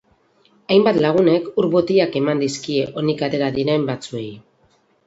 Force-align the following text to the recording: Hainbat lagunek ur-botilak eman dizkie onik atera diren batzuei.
Hainbat 0.75 0.97
lagunek 1.05 1.45
ur-botilak 1.65 2.19
eman 2.23 2.43
dizkie 2.45 2.89
onik 3.05 3.23
atera 3.29 3.53
diren 3.61 3.89
batzuei. 3.93 4.31